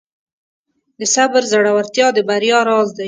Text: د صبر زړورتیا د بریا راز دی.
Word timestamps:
د 0.99 1.01
صبر 1.15 1.41
زړورتیا 1.51 2.07
د 2.15 2.19
بریا 2.29 2.59
راز 2.69 2.89
دی. 2.95 2.99